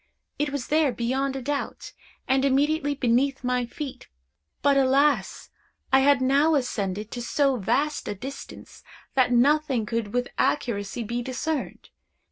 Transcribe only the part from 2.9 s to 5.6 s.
beneath my feet; but, alas!